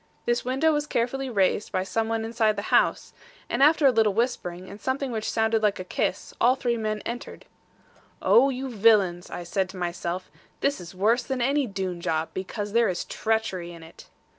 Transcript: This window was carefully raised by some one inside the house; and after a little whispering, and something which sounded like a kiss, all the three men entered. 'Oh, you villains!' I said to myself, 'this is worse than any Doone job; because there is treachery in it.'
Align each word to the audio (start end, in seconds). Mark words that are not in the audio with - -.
This 0.25 0.43
window 0.43 0.73
was 0.73 0.87
carefully 0.87 1.29
raised 1.29 1.71
by 1.71 1.83
some 1.83 2.07
one 2.09 2.25
inside 2.25 2.55
the 2.55 2.63
house; 2.73 3.13
and 3.51 3.61
after 3.61 3.85
a 3.85 3.91
little 3.91 4.15
whispering, 4.15 4.67
and 4.67 4.81
something 4.81 5.11
which 5.11 5.29
sounded 5.29 5.61
like 5.61 5.79
a 5.79 5.83
kiss, 5.83 6.33
all 6.41 6.55
the 6.55 6.61
three 6.63 6.75
men 6.75 7.03
entered. 7.05 7.45
'Oh, 8.19 8.49
you 8.49 8.67
villains!' 8.67 9.29
I 9.29 9.43
said 9.43 9.69
to 9.69 9.77
myself, 9.77 10.31
'this 10.61 10.81
is 10.81 10.95
worse 10.95 11.21
than 11.21 11.39
any 11.39 11.67
Doone 11.67 12.01
job; 12.01 12.29
because 12.33 12.73
there 12.73 12.89
is 12.89 13.05
treachery 13.05 13.73
in 13.73 13.83
it.' 13.83 14.07